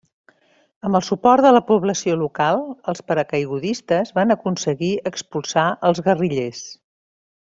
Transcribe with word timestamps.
Amb 0.87 0.97
el 0.99 1.03
suport 1.07 1.43
de 1.47 1.51
la 1.57 1.61
població 1.67 2.15
local, 2.21 2.63
els 2.93 3.03
paracaigudistes 3.11 4.13
van 4.17 4.35
aconseguir 4.37 4.91
expulsar 5.13 5.67
els 5.91 6.03
guerrillers. 6.09 6.65